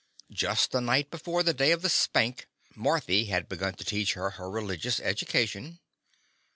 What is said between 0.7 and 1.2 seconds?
the night